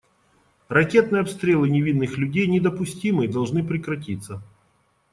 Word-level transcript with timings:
Ракетные 0.67 1.21
обстрелы 1.21 1.69
невинных 1.69 2.17
людей 2.17 2.47
недопустимы 2.47 3.25
и 3.25 3.31
должны 3.31 3.63
прекратиться. 3.63 4.41